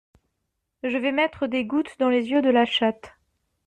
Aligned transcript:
Je 0.81 0.97
vais 0.97 1.11
mettre 1.11 1.45
des 1.45 1.63
gouttes 1.63 1.99
dans 1.99 2.09
les 2.09 2.31
yeux 2.31 2.41
de 2.41 2.49
la 2.49 2.65
chatte. 2.65 3.13